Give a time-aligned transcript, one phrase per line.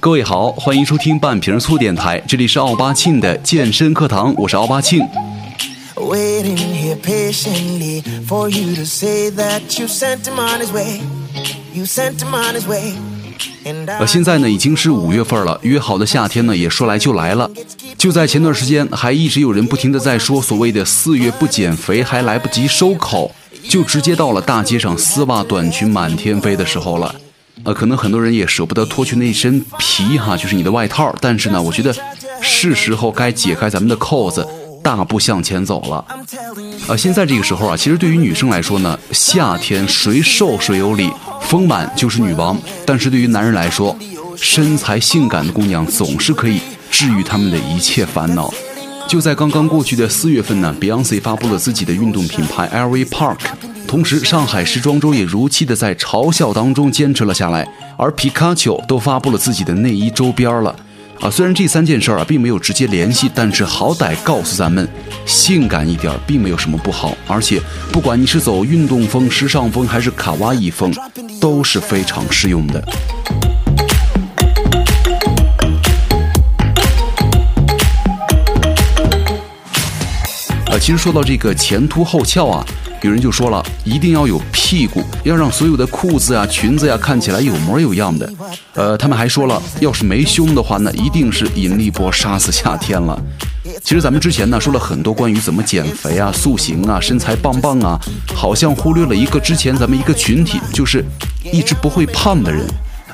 [0.00, 5.06] 各位好，欢迎收听半瓶醋电台，这里是奥巴庆的健身课堂，我是奥巴庆。
[5.96, 11.00] Waiting here patiently for you to say that you sent him on his way.
[11.74, 12.94] You sent him on his way.
[13.64, 17.50] And I 呃，现在呢已经是五月份了，约好的夏天呢也说来就来了。
[17.98, 23.30] 就在前段时间，还一直有人不停的在说所谓的四月不减肥还来不及收口，
[23.68, 27.14] 就直接到了大街上丝袜短裙满天飞的时候了。
[27.64, 31.92] 呃，可能很多人也舍不得脱去那身皮哈，就是你的外套，但是呢，我觉得
[32.40, 34.46] 是时候该解开咱们的扣子，
[34.82, 36.04] 大步向前走了。
[36.08, 36.78] I'm telling you.
[36.86, 41.10] 呃，现在这个时候啊，其实对于女生来说呢，夏天谁瘦谁有理，
[41.42, 42.56] 丰满就是女王。
[42.86, 43.96] 但是对于男人来说，
[44.36, 46.60] 身材性感的姑娘总是可以
[46.92, 48.54] 治愈他们的一切烦恼。
[49.08, 53.38] 就在刚刚过去的四月份呢，Beyonce 发布了自己的运动品牌 LV Park，
[53.86, 60.76] 同时上海时装周也如期的在嘲笑当中坚持了下来，而皮卡丘都发布了自己的内衣周边了。
[61.20, 64.86] 啊，虽然这三件事儿啊并没有直接联系，但是好歹告诉咱们，
[65.24, 67.58] 性感一点并没有什么不好，而且
[67.90, 70.92] 不管你是走运动风、时尚风还是卡哇伊风，
[71.40, 72.84] 都是非常适用的。
[80.78, 82.64] 其实说到这个前凸后翘啊，
[83.02, 88.32] 有人就说了，一定要有屁股，要让所有的裤子啊、裙子呀、看起来有模有样的。
[88.74, 93.20] 呃，他们还说了，要是没胸的话，那一定是引力波杀死夏天了。
[93.82, 98.00] 其实咱们之前呢说了很多关于怎么减肥啊、塑形啊、身材棒棒啊，
[98.34, 101.04] 好像忽略了一个之前咱们一个群体，就是
[101.52, 102.64] 一直不会胖的人。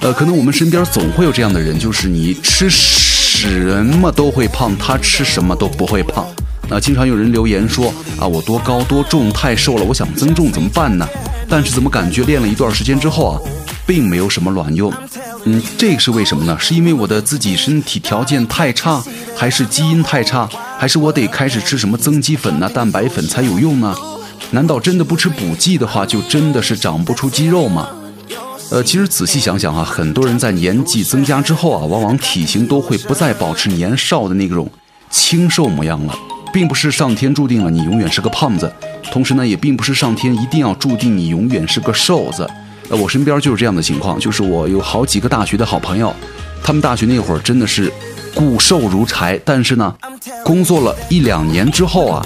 [0.00, 6.24] 呃，可能我们身边总会有这样的人，就是你吃什么都会胖，他吃什么都不会胖。
[6.68, 11.06] 那经常有人留言说啊，我多高多重太瘦了，我想增重怎么办呢？
[11.48, 13.40] 但是怎么感觉练了一段时间之后啊，
[13.86, 14.92] 并没有什么卵用。
[15.44, 16.56] 嗯，这个是为什么呢？
[16.58, 19.04] 是因为我的自己身体条件太差，
[19.36, 20.48] 还是基因太差，
[20.78, 23.94] 还是我得开始吃什么增肌粉呐、蛋白粉才有用呢？
[24.50, 27.88] 难道真的不吃补剂的话，就真的是长不出肌肉吗？
[28.70, 34.68] 呃，其实仔细想想啊，很多人在年纪增加之后啊，往往体型都会不再保持年少的那种
[35.10, 36.18] 清瘦模样了，
[36.54, 38.72] 并不是上天注定了你永远是个胖子，
[39.10, 42.48] 同时呢，也并不是上天一定要注定你永远是个瘦子。
[42.88, 46.14] 呃，我身边就是这样的情况，就是我有好几个大学的好朋友，
[46.62, 47.92] 他们大学那会儿真的是
[48.36, 49.92] 骨瘦如柴，但是呢，
[50.44, 52.24] 工作了一两年之后啊，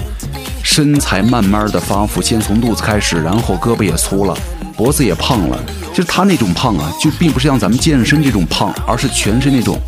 [0.61, 4.37] 身材慢慢的发福，先从肚子开始，然后胳膊也粗了，
[4.77, 5.59] 脖子也胖了。
[5.91, 9.79] 就是他那种胖啊，就并不是像咱们健身这种胖，而是全是那种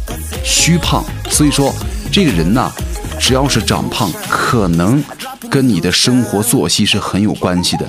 [0.43, 1.03] 虚胖。
[1.29, 1.71] 所以说，
[2.11, 2.71] 这个人呐，
[3.21, 5.01] 只要是长胖，可能
[5.49, 7.87] 跟你的生活作息是很有关系的。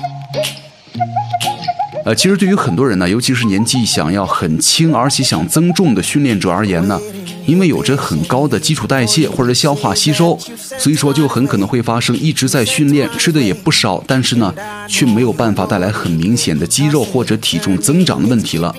[2.04, 7.00] 呃，其实对于很多人呢，尤其是年纪想要很轻而且想增重的训练者而言呢，
[7.46, 10.38] 因为有着很高的基础代谢或者消化吸收，
[10.78, 14.54] 所以说就很可能会发生一直在训练，吃的也不少，但是呢，
[14.86, 18.74] 却没有办法带来很明显的肌肉或者体重增长的问题了。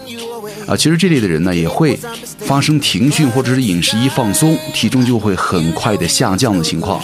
[0.68, 2.00] 啊，其实这类的人呢，也会
[2.40, 7.01] 发生停训或者是饮食一放松，体重就会很快的下降的情况。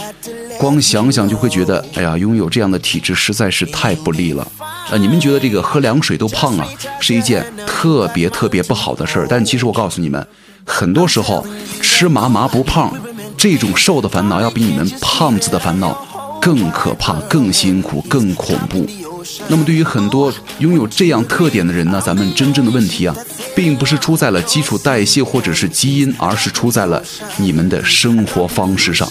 [0.58, 4.46] 光想想就会觉得，哎呀，拥有这样的体质实在是太不利了。
[4.90, 6.68] 呃，你们觉得这个喝凉水都胖啊，
[7.00, 9.26] 是一件特别特别不好的事儿。
[9.28, 10.26] 但其实我告诉你们，
[10.64, 11.46] 很多时候
[11.80, 12.92] 吃麻麻不胖，
[13.38, 18.86] 这种瘦的烦恼要比你们胖子的烦恼更可怕、更辛苦、更恐怖。
[19.48, 23.14] 那么对于很多拥有这样特点的人呢，咱们真正的问题啊，
[23.54, 27.02] 并不是出在了基础代谢或者是基因，而是出在了
[27.38, 29.08] 你们的生活方式上。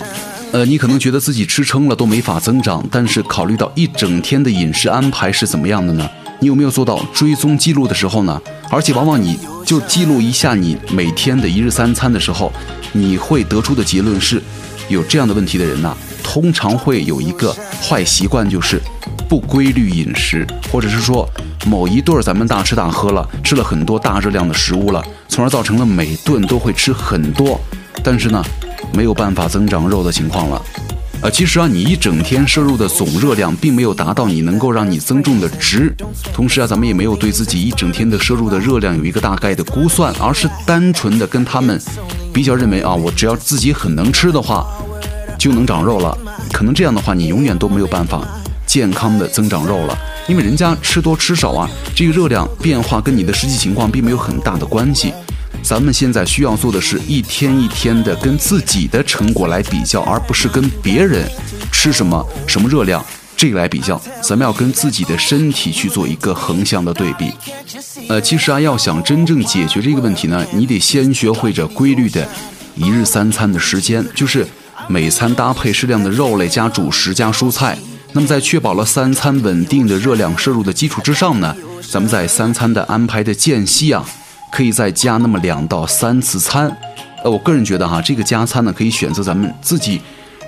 [0.52, 6.10] 呃，你可能觉得自己吃撑了都没法增长，但是考虑到一整天的饮食安排是怎么样的呢？
[6.40, 8.42] 你有没有做到追踪记录的时候呢？
[8.72, 12.52] 而且往往你就记录一下你每天的一日三餐的时候，
[12.94, 14.42] 你会得出的结论是，
[14.88, 15.96] 有这样的问题的人呐、
[16.32, 17.52] 通常会有一个
[17.82, 18.80] 坏习惯，就是
[19.28, 21.28] 不规律饮食，或者是说
[21.66, 27.60] 某一顿咱们大吃大喝了，吃了很多大热量的食物了，从而造成了每顿都会吃很多，
[28.04, 28.46] 但是呢，
[28.94, 30.62] 没有办法增长肉的情况了。
[31.22, 35.92] 呃，其实啊，你一整天摄入的总热量并没有达到你能够让你增重的值，
[36.32, 41.82] 同时啊，咱们也没有对自己一整天的摄入的热量有一个大概的估算，而是单纯的跟他们
[42.32, 44.66] 比较，认为啊，我只要自己很能吃的话，
[45.40, 46.16] 就能长肉了。
[46.54, 48.28] 可能这样的话，你永远都没有办法
[48.68, 49.98] 健康的增长肉了，
[50.28, 55.12] 因为人家吃多吃少啊，这个热量变化跟你的实际情况并没有很大的关系。
[55.64, 61.28] 咱们现在需要做的是一天一天的跟自己的成果来比较，而不是跟别人
[61.72, 63.04] 吃什么什么热量
[63.36, 67.32] 这个来比较，咱们要跟自己的身体去做一个横向的对比。
[68.08, 72.28] 呃，其实啊，要想真正解决这个问题呢，你得先学会着规律的
[72.76, 74.48] 一日三餐的时间，就是
[74.92, 77.78] 每餐搭配适量的肉类加主食加蔬菜。
[78.12, 81.56] 那么在确保了三餐稳定的热量摄入的基础之上呢，
[81.92, 84.04] 咱们在三餐的安排的间隙啊，
[84.52, 86.76] 可以再加那么两到三次餐。
[87.24, 90.02] 呃，我个人觉得哈，这个加餐呢，可以选择咱们自己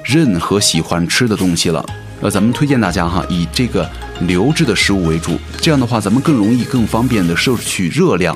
[0.04, 1.86] 任何喜欢吃的东西了。
[2.22, 3.88] 呃，咱们推荐大家哈，以这个
[4.22, 8.36] 流质的食物为主，这样的话咱们更容易、更方便的摄取热量。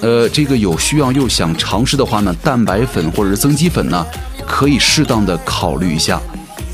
[0.00, 4.04] 呃，这个有需要又想尝试的话呢，蛋白粉或者是增肌粉呢，
[4.46, 6.20] 可以适当的考虑一下。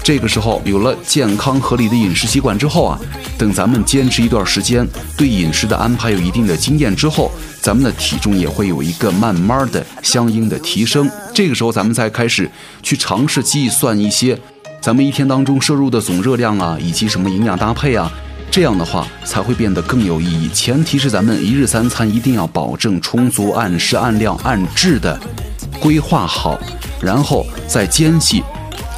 [0.05, 2.99] 这个时候有了健康合理的饮食习惯之后啊，
[3.39, 4.85] 等咱们坚持一段时间，
[5.17, 7.31] 对饮食的安排有一定的经验之后，
[7.61, 11.09] 咱们的体重也会有一个慢慢的相应的提升。
[11.33, 12.51] 这个时候咱们再开始
[12.83, 14.37] 去尝试计算一些
[14.81, 18.11] 咱们一天当中摄入的总热量啊，以及什么营养搭配啊，
[18.51, 20.51] 这样的话才会变得更有意义。
[20.53, 25.17] 前提是咱们一日三餐一定要保证充足、按时、按量、按质的
[25.81, 26.59] 规划好，
[27.01, 28.43] 然后再间隙。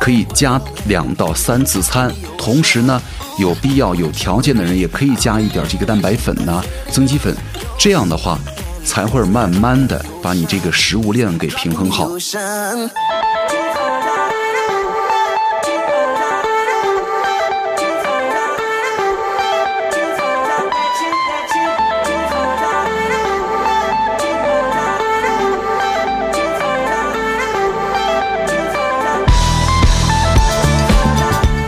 [0.01, 3.01] 可以加两到三次餐，同时呢，
[3.39, 7.35] 有必要有条件的人也可以加一点这个蛋白粉呐、增肌粉，
[7.79, 8.39] 这样的话
[8.85, 12.11] 才会慢慢的把你这个食物量给平衡好。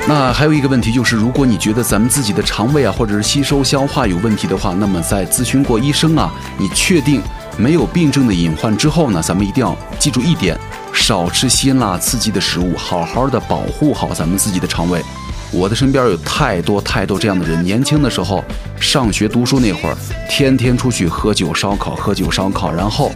[0.08, 7.20] 那还有一个问题就是，如果你觉得咱们自己的肠胃啊，或者是吸收消化有问题的话，那么在咨询过医生啊，你确定
[7.56, 10.56] 没有病症的隐患之后呢，咱们一定要记住一点：
[10.92, 15.02] 少吃辛辣刺激的食物，好好的保护好咱们自己的肠胃。
[15.50, 18.44] 我的身边有太多太多这样的人，年轻的时候
[18.78, 19.96] 上学读书那会儿，
[20.30, 23.10] 天天出去喝酒烧烤，喝酒烧烤，然后。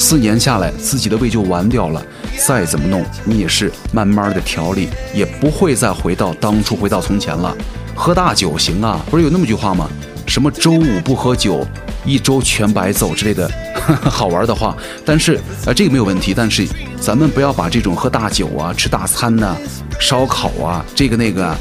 [0.00, 2.02] 四年下来，自己的胃就完掉了。
[2.46, 7.54] 再怎么弄，你也是慢慢的调理，也不会再回到当初，回到从前了。
[7.94, 9.86] 喝大酒行啊，不是有那么句话吗？
[10.26, 11.66] 什么周五不喝酒，
[12.02, 13.48] 一周全白走之类的，
[14.10, 14.74] 好玩的话。
[15.04, 16.32] 但是呃，这个没有问题。
[16.34, 16.66] 但是
[16.98, 19.54] 咱们不要把这种喝大酒啊、吃大餐呐、
[20.00, 21.54] 烧烤啊，这个那个，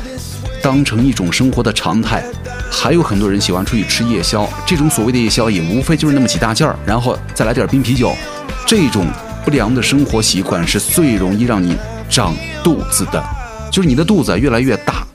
[0.63, 2.23] 当成一种生活的常态。
[2.71, 8.13] 还有很多人喜欢出去吃夜宵，这种所谓的夜宵也无非就是那么几大件儿，然后再来点冰啤酒。
[8.65, 9.07] 这种
[9.43, 11.75] 不良的生活习惯是最容易让你
[12.09, 12.33] 长
[12.63, 13.23] 肚子的，
[13.71, 15.05] 就是你的肚子越来越大，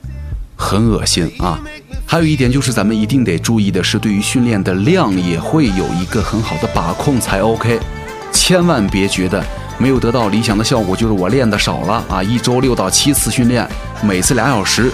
[0.55, 1.59] 很恶心啊。
[2.05, 7.79] 还有一点就是咱们一定得注意的是，对于训练的量也会有一个很好的把控才 OK。
[8.31, 9.43] 千万别觉得
[9.77, 12.21] 没有得到理想的效果，就是我练的少了啊。
[12.21, 13.67] 一周六到七次训练，
[14.03, 14.91] 每次俩小时。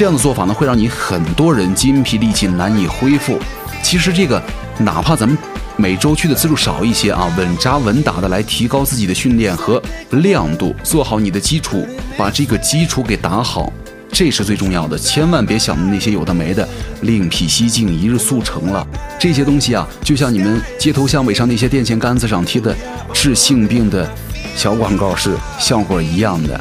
[0.00, 3.38] 这样的做法呢，会让你很多人筋疲力尽，难以恢复。
[3.82, 4.42] 其实这个，
[4.78, 5.36] 哪怕咱们
[5.76, 9.78] 每周去的次数少一些啊，稳扎稳打的来提高自己的训练和
[10.12, 11.86] 亮度，做好你的基础，
[12.16, 13.70] 把这个基础给打好，
[14.10, 14.96] 这是最重要的。
[14.96, 16.66] 千万别想那些有的没的，
[17.02, 18.86] 另辟蹊径，一日速成了。
[19.18, 22.74] 这些东西啊，就像你们街头巷尾上那些电线杆子上贴的
[23.12, 24.10] 治性病的
[24.56, 26.58] 小广告是效果一样的。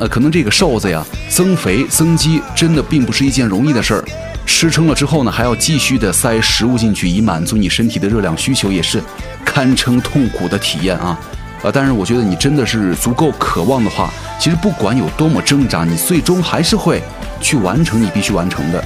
[0.00, 4.04] 呃，可能这个瘦子呀，增肥增肌真的并不是一件容易的事儿。
[4.46, 9.02] 吃撑了之后呢，还要继续的塞食物进去，以满足你身体的热量需求，也是
[9.44, 11.18] 堪称痛苦的体验啊。
[11.62, 17.02] 呃，但是我觉得你真的是足够渴望的话，其实不管有多么挣扎，你最终还是会
[17.40, 18.84] 去完成你必须完成的。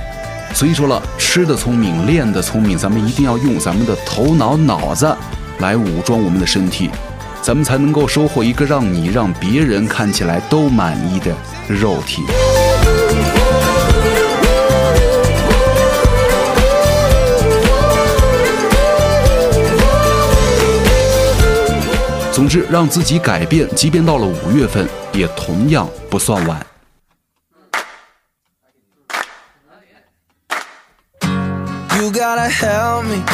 [0.54, 5.12] 所以说了，吃的聪明，练的聪明，咱们一定要用咱们的头脑脑子
[5.59, 6.88] 来武装我们的身体。
[7.49, 11.35] 咱们才能够收获一个让你让别人看起来都满意的
[11.67, 12.23] 肉体。
[22.31, 26.67] 总之，让自己改变，即便到了五月份，也同样不算晚。
[31.97, 33.25] You gotta help me,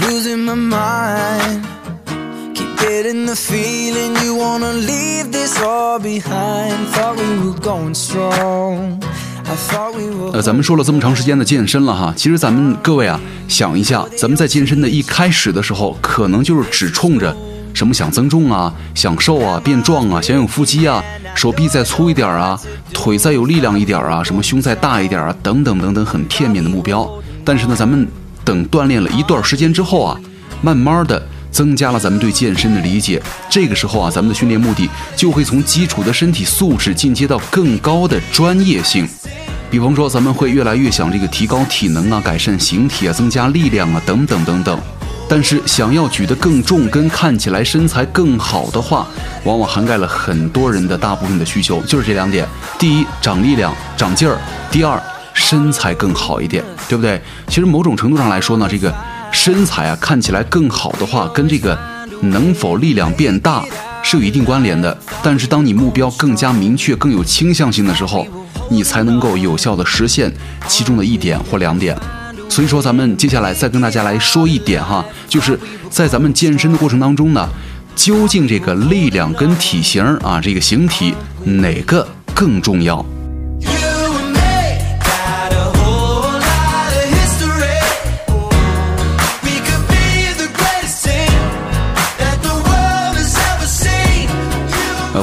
[0.00, 1.71] losing my mind.
[2.82, 6.88] Getting the feeling you wanna leave this all behind.
[6.92, 9.00] Thought we were going strong.
[10.32, 17.36] 呃，咱们说了这么长时间的健身了哈，其实咱们各位啊，想一下，咱们在健身的一开始的时候，可能就是只冲着
[17.74, 22.58] 什么想增重啊、想瘦啊、变壮啊、想有腹肌啊、手臂再粗一点啊、
[22.94, 27.08] 腿再有力量一点啊、什么胸再大一点啊，等等等等，很片面的目标。
[27.44, 28.08] 但是呢，咱们
[28.44, 30.18] 等锻炼了一段时间之后啊，
[30.62, 31.22] 慢慢的。
[31.52, 33.22] 增加了咱们对健身的理解。
[33.48, 39.06] 这个时候啊，咱们的训练目的就会从基础的身体素质进阶到更高的专业性。
[39.70, 44.78] 比方说，咱们会越来越想这个提高体能啊，改善形体啊，增加力量啊，等等等等。
[45.28, 49.06] 但是想要举得更重，跟看起来身材更好的话，
[49.44, 52.46] 往往涵盖了很多人的大部分的需求，就是这两点：
[52.78, 54.36] 第一，长力量、长劲儿；
[54.70, 57.18] 第二，身材更好一点，对不对？
[57.48, 58.94] 其实某种程度上来说呢，这个
[59.44, 61.76] 身材啊看起来更好的话，跟这个
[62.20, 63.64] 能否力量变大
[64.00, 64.96] 是有一定关联的。
[65.20, 68.24] 但是当你目标更加明确、更有倾向性的时候，
[68.70, 70.32] 你才能够有效的实现
[70.68, 71.98] 其中的一点或两点。
[72.48, 75.58] 所以说，咱们接下来再跟大家来说一点哈，就是
[75.90, 77.48] 在咱们健身的过程当中呢，
[77.96, 83.04] 究竟这个力量跟体型啊，这个形体哪个更重要？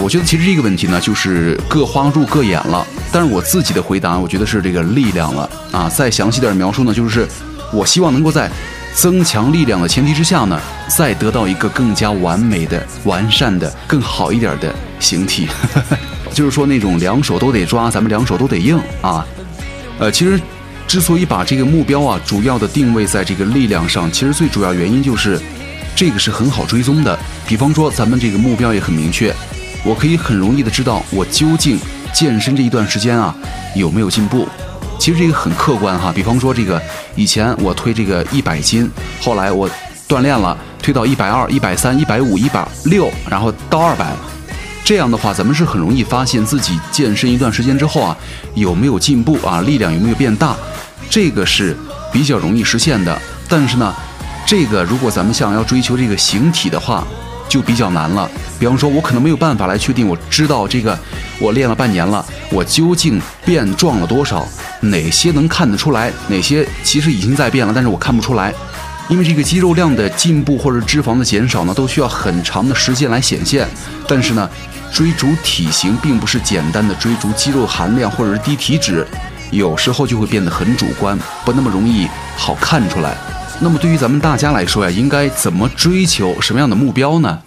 [0.09, 2.83] 我觉得其实这个问题呢，就是各花入各眼了。
[3.11, 5.87] 但是我自己的回答，我觉得是这个力量了啊。
[5.87, 7.27] 再详细点描述呢，就是
[7.71, 8.49] 我希望能够在
[8.95, 15.47] 增强力量的前提之下呢，再得到一个更加完美的、完善的、更好一点的形体。
[16.33, 19.23] 就是说那种两手都得抓，咱们两手都得硬啊。
[19.99, 20.41] 呃，其实
[20.87, 25.39] 之所以把这个目标啊，主要的定位在这个力量上，其实最主要原因就是
[25.95, 27.15] 这个是很好追踪的。
[27.47, 29.31] 比方说咱们这个目标也很明确，
[29.83, 31.79] 我可以很容易的知道我究竟。
[32.11, 33.33] 健身这一段时间啊，
[33.75, 34.47] 有没有进步？
[34.97, 36.11] 其实这个很客观哈。
[36.11, 36.81] 比方说，这个
[37.15, 38.89] 以前我推这个一百斤，
[39.21, 39.69] 后来我
[40.07, 44.11] 锻炼了，推到一百二、一百三、一百五、一百六，然后到二百。
[44.83, 48.17] 这样的话，咱们是很容易发现自己健身一段时间之后啊，
[48.55, 50.55] 有没有进步啊，力量有没有变大，
[51.11, 51.77] 这个是
[52.11, 53.15] 比较容易实现的。
[53.47, 53.93] 但是呢，
[54.47, 57.07] 这个如果咱们想要追求这个形体的话，
[57.49, 58.29] 就比较难了。
[58.57, 60.97] 比方说，我可能没有办法来确定，我知道这个。
[61.41, 64.45] 我练了半年了，我究竟变壮了多少？
[64.81, 66.11] 哪些能看得出来？
[66.27, 68.53] 哪些其实已经在变了，但是我看不出来？
[69.07, 73.67] 因为这个肌肉量的进步或者脂肪的减少呢，都需要很长的时间来显现。
[74.07, 74.49] 但是呢，
[74.93, 79.07] 追逐体型并不是简单的追逐肌肉含量或者是低体脂，
[79.49, 83.15] 有时候就会变得很主观，不那么容易好看出来。
[83.61, 87.39] 那么对于咱们大家来说呀，应该怎么追求什么样的目标呢？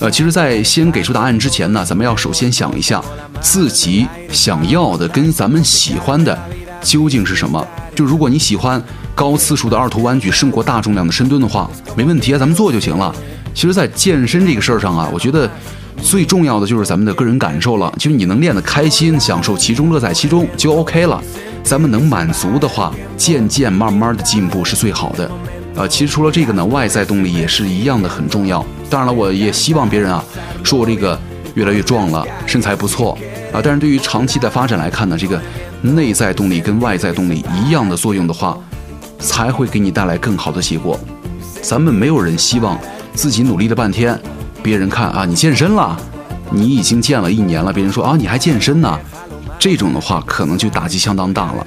[0.00, 3.00] 呃，其实，在先给出答案之前呢，咱们要首先想一下
[3.40, 6.36] 自己想要的跟咱们喜欢的
[6.82, 7.64] 究竟是什么。
[7.94, 8.82] 就如果你喜欢。
[9.14, 13.14] 高次数的二头弯举胜过大重量的深蹲的话，没问题啊，咱们做就行了。
[13.54, 15.50] 其实，在健身这个事儿上啊，我觉得
[16.00, 17.92] 最重要的就是咱们的个人感受了。
[17.98, 21.22] 就是你能练得开心，享受其中，乐在其中就 OK 了。
[21.62, 25.30] 咱们能满足的话，渐渐慢慢的进步是最好的。
[25.74, 28.64] 呃，其实除了这个呢，外在动力也是一样的很重要。
[28.88, 30.24] 当然了，我也希望别人啊，
[30.64, 31.18] 说我这个
[31.54, 33.16] 越来越壮了，身材不错
[33.52, 33.60] 啊。
[33.62, 35.40] 但是对于长期的发展来看呢，这个
[35.82, 38.58] 内在动力跟外在动力一样的作用的话。
[39.22, 40.98] 才会给你带来更好的结果。
[41.62, 42.78] 咱们没有人希望
[43.14, 44.20] 自己努力了半天，
[44.62, 45.96] 别人看啊，你健身了，
[46.50, 48.98] 你已经健了一年了，别人说啊，你还健身呢，
[49.58, 51.66] 这种的话可能就打击相当大了。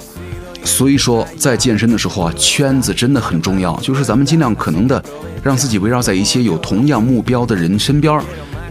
[0.64, 5.02] 所以说，在健身的时候啊，圈子真的很重要，就是咱们尽量可能的
[5.42, 8.20] 让自己围绕在一些有同样目标的人身边，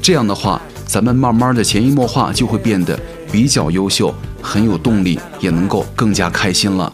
[0.03, 2.99] 这样的话，咱们慢慢的潜移默化就会变得
[3.33, 6.93] 比较优秀，很有动力，也能够更加开心了。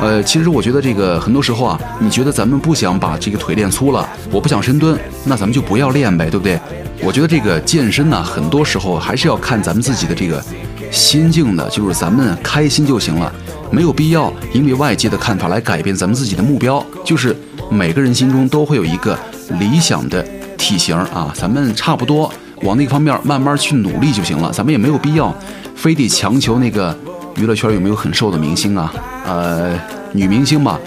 [0.00, 6.58] 呃，其实我觉得这个很多时候啊，你觉得咱们不想把这个腿练粗了，我不想深蹲，那咱们就不要练呗，对不对？
[7.02, 10.42] 我觉得这个健身呢，很多时候还是要看咱们自己的这个
[10.90, 13.32] 心境的，就是咱们开心就行了，
[13.70, 16.84] 没有必要因为外界的看法来改变咱们自己的目标。
[17.04, 17.36] 就是
[17.70, 19.16] 每个人心中都会有一个
[19.60, 20.22] 理想的
[20.58, 22.30] 体型啊，咱们差不多。
[22.62, 25.34] 往那方面慢慢去努力就行了，咱们也没有必要
[25.74, 26.94] 非得强求那个
[27.36, 28.92] 娱乐圈有没有很瘦的明星啊？
[29.24, 29.78] 呃，
[30.12, 30.78] 女明星吧，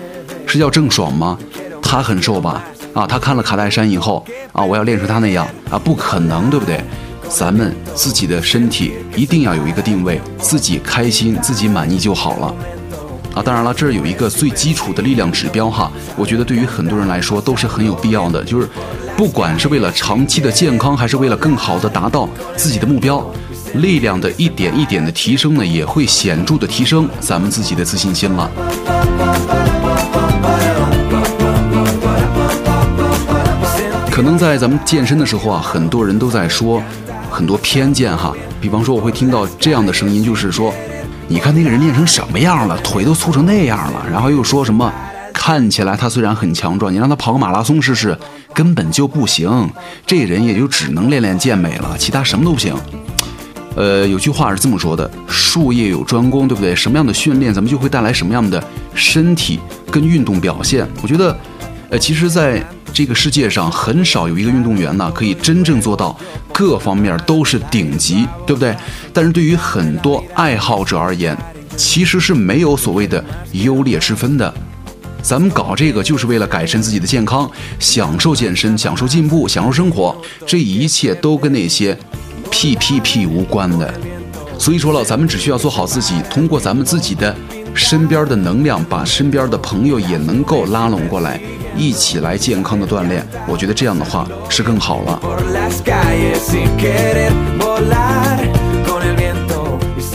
[0.45, 1.35] 是叫郑爽吗？
[1.81, 2.63] 她很瘦吧？
[2.93, 6.79] 啊，她看了卡戴珊以后啊，我要练成她那样啊，不可能，对不对？
[7.27, 12.55] 咱们自己的身体一定要有一个定位，自己开心、自己满意就好了。
[13.33, 18.69] 啊，当然了，这儿有一个最基础的力量指标哈，我觉得对于很多人来说都是很有必要的，就是
[19.17, 23.25] 不管是为了长期的健康，还是为了更好的达到自己的目标，
[23.75, 28.49] 力量的一点一点的提升呢，也会显著的提升咱们自己的自信心了。
[34.11, 36.81] 可能在咱们健身的时候啊，很多人都在说
[37.31, 38.31] 很多偏见哈。
[38.61, 40.71] 比方说，我会听到这样的声音，就是说，
[41.27, 44.05] 你看那个人练成什么样了，腿都粗成那样了。
[44.11, 44.91] 然后又说什么，
[45.33, 48.17] 看起来他虽然很强壮，你让他跑个马拉松试试，
[48.53, 49.69] 根本就不行。
[50.05, 52.75] 这人也就只能练练健美了，其他什么都不行。
[53.75, 56.75] 呃，有句话是这么说的：术业有专攻，对不对？
[56.75, 58.63] 什么样的训练，咱们就会带来什么样的
[58.93, 60.87] 身体跟运动表现。
[61.01, 61.35] 我觉得，
[61.89, 62.63] 呃，其实，在
[62.93, 66.15] 这个世界上很少有一个运动员呢，可以真正做到
[66.53, 68.75] 各方面都是顶级，对不对？
[69.11, 71.35] 但是对于很多爱好者而言，
[71.75, 73.23] 其实是没有所谓的
[73.53, 74.53] 优劣之分的。
[75.23, 81.97] 咱们搞这个就是为了改善自己的健康，享受健身，享受进步，享受生活，这一切都跟那些
[82.51, 83.91] 屁屁屁无关的。
[84.59, 87.35] 所以说了，咱们只需要做好自己，通过咱们自己的
[87.73, 91.39] 身边的能量，把身边的朋友也能够拉拢过来。
[91.75, 95.19] 一起来健康的锻炼，我觉得这样的话是更好了。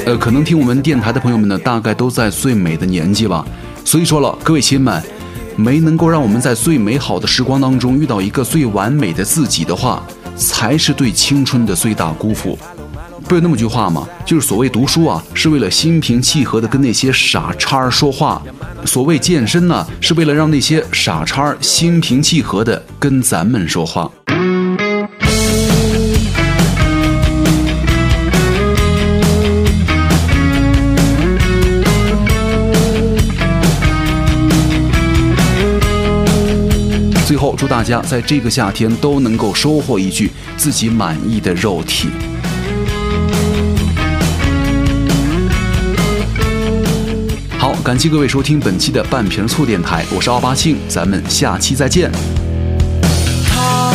[0.07, 3.45] 呃，可能听我们电台的朋友们呢，大概都在最美的年纪吧。
[3.85, 5.03] 所以说了，各位亲们，
[5.57, 10.03] 没能够让我们在最美好的时光当中遇到一个最完美的自己的话，
[10.37, 12.57] 才是对青春的最大辜负。
[13.29, 14.09] 不有那么句话吗？
[14.25, 18.41] 就是所谓读书啊，是为了心平气和的跟那些傻叉说话；
[18.87, 24.11] 所谓健身呢，是为了让那些傻叉心平气和的跟咱们说话。
[37.27, 42.09] 最后，祝大家在这个夏天都能够收获一具自己满意的肉体。
[47.89, 52.13] 感谢各位收听本期的半瓶醋电台，我是奥巴庆，咱们下期再见。
[53.47, 53.95] 他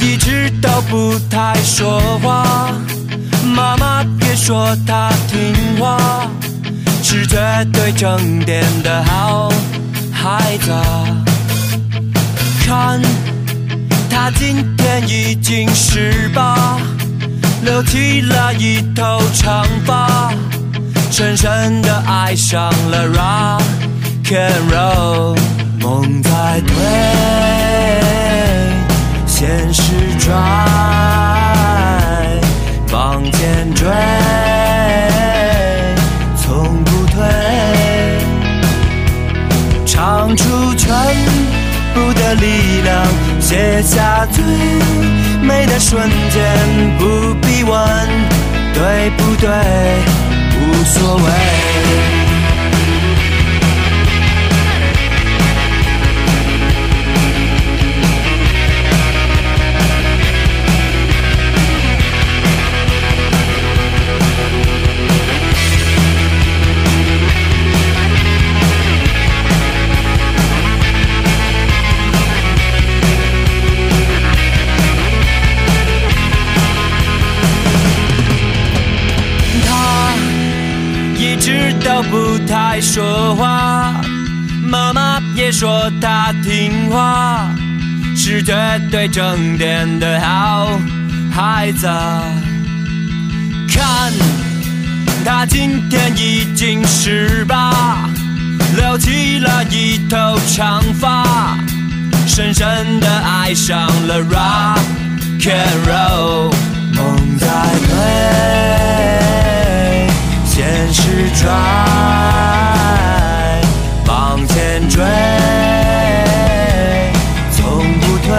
[0.00, 2.72] 一直都不太说话，
[3.42, 6.30] 妈妈别说他听话，
[7.02, 7.36] 是绝
[7.72, 9.52] 对正点的好
[10.12, 10.70] 孩子。
[12.64, 13.02] 看
[14.08, 16.78] 他今天已经十八，
[17.64, 20.32] 留起了一头长发。
[21.10, 23.62] 深深的爱上了 rock
[24.26, 25.34] and roll，
[25.80, 26.76] 梦在推，
[29.26, 30.34] 现实拽，
[32.92, 33.88] 往前追，
[36.36, 37.24] 从不退，
[39.86, 40.90] 唱出全
[41.94, 43.06] 部的力量，
[43.40, 44.44] 写下最
[45.40, 46.42] 美的瞬间，
[46.98, 47.74] 不必问
[48.74, 49.48] 对不对。
[50.86, 52.15] 无所谓。
[82.96, 83.92] 说话，
[84.64, 87.46] 妈妈也说他听话，
[88.16, 88.54] 是绝
[88.90, 90.80] 对正点的好
[91.30, 91.86] 孩子。
[93.68, 94.10] 看，
[95.26, 98.08] 他今天已经十八，
[98.78, 101.58] 留起了一头长发，
[102.26, 104.80] 深深的爱上了 rock
[105.42, 106.50] and roll，
[106.94, 107.46] 梦在
[107.90, 107.94] 飞，
[110.46, 112.85] 现实转。
[114.56, 115.04] 前追，
[117.52, 117.60] 从
[118.00, 118.34] 不退，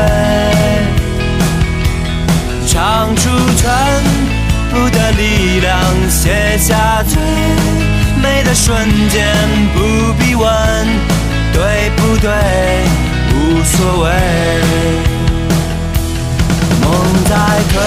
[2.65, 3.69] 唱出全
[4.71, 7.21] 部的力量，写下最
[8.19, 8.75] 美的瞬
[9.09, 9.27] 间，
[9.75, 10.47] 不必问
[11.53, 12.31] 对不对，
[13.35, 14.09] 无所谓。
[16.81, 16.89] 梦
[17.29, 17.35] 在
[17.71, 17.79] 推，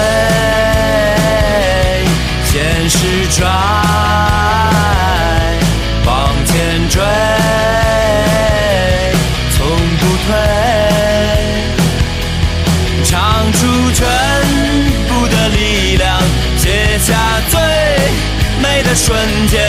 [2.45, 3.90] 现实抓。
[18.95, 19.59] 瞬间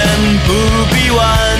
[0.46, 0.52] 不
[0.94, 1.51] 必问。